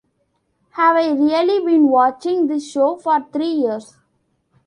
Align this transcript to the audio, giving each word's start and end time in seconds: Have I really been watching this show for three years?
Have 0.71 0.95
I 0.97 1.11
really 1.11 1.63
been 1.63 1.87
watching 1.89 2.47
this 2.47 2.67
show 2.71 2.95
for 2.95 3.23
three 3.31 3.51
years? 3.51 3.97